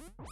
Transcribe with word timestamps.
you 0.00 0.30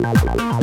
Bye. 0.00 0.53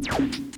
you 0.00 0.57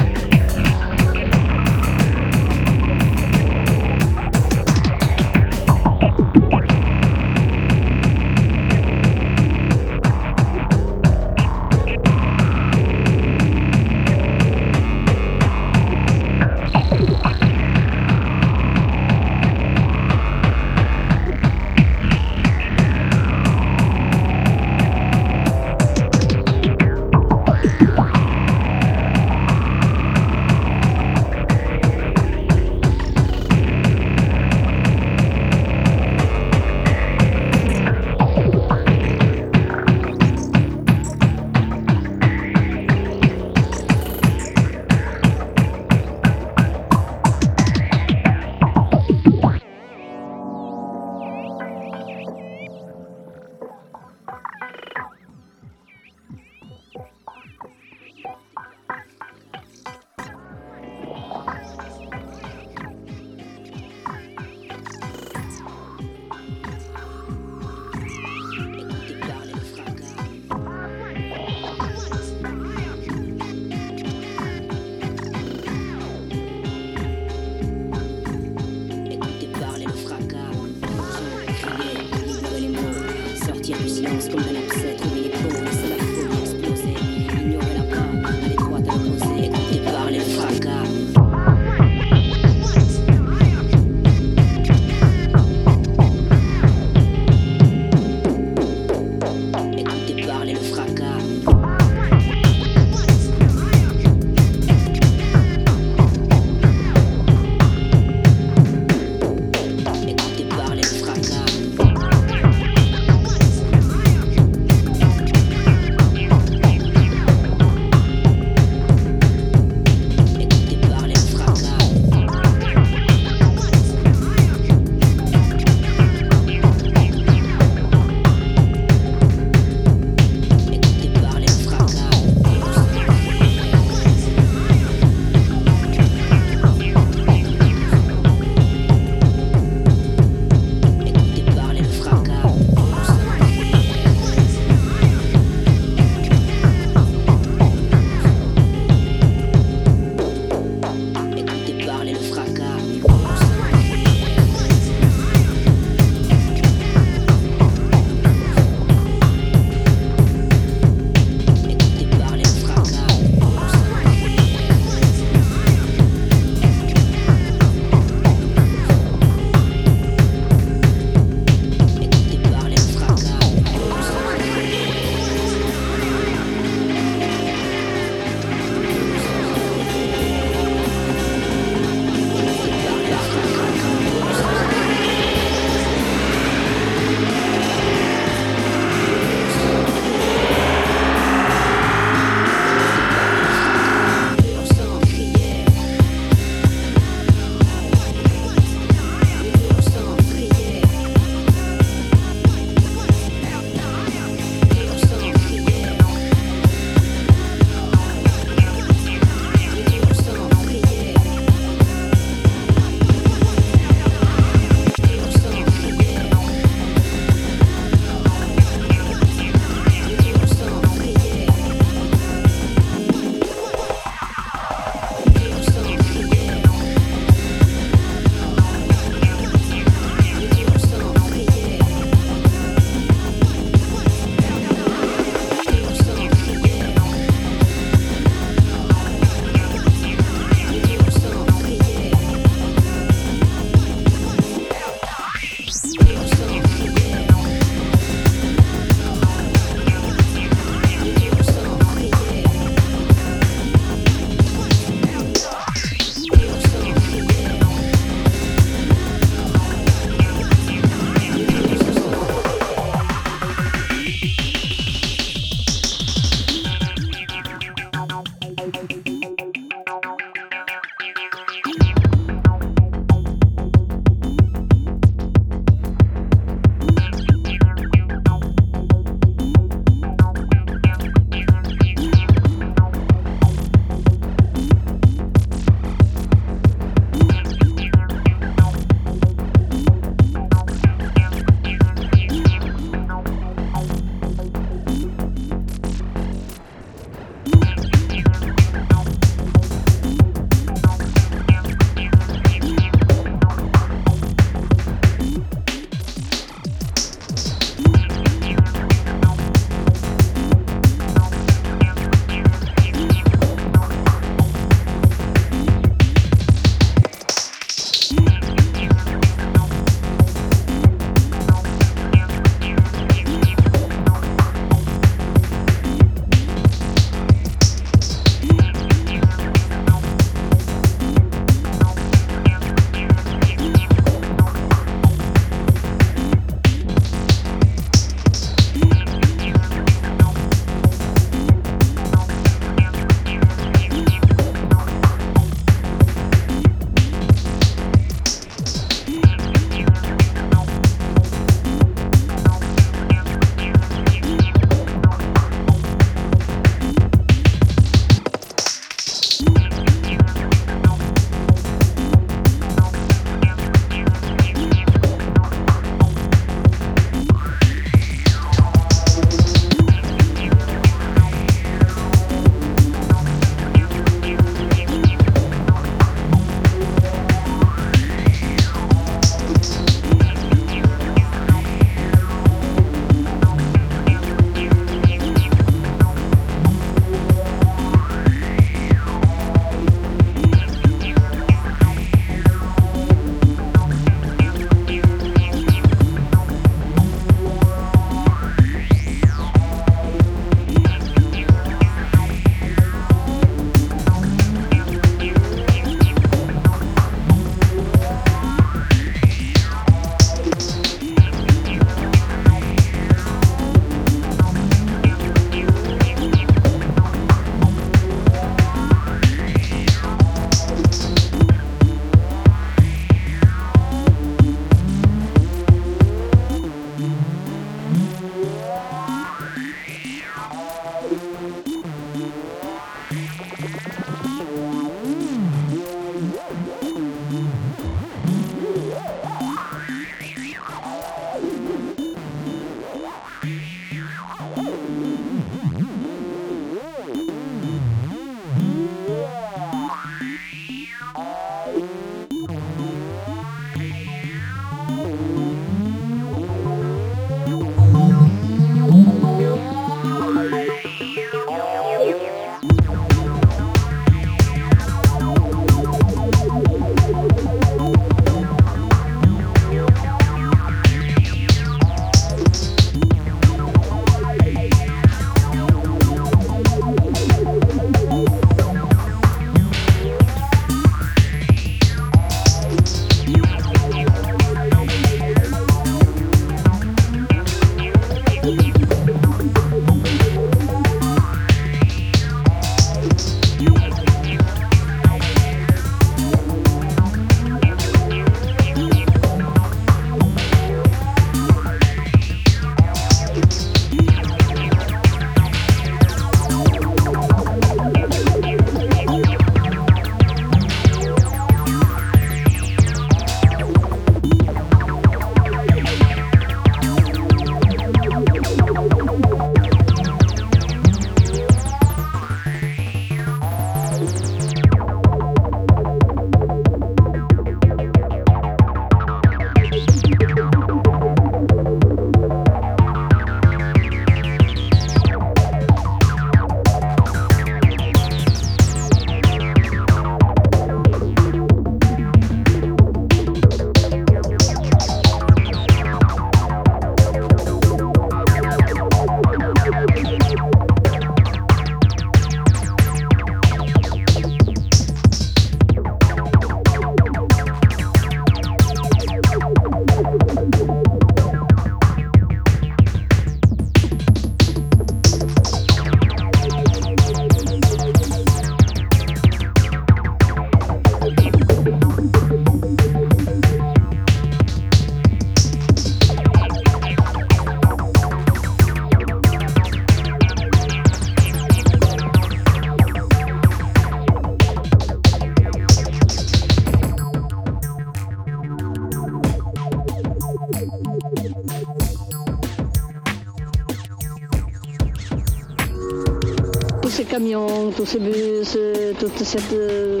camions, 597.00 597.70
tous 597.74 597.86
ces 597.86 597.98
bus, 597.98 598.54
euh, 598.56 598.92
toute 598.98 599.16
cette, 599.18 599.52
euh, 599.52 600.00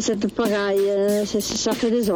cette 0.00 0.34
pagaille, 0.34 0.88
euh, 0.88 1.24
ça 1.24 1.72
fait 1.72 1.90
des 1.90 2.10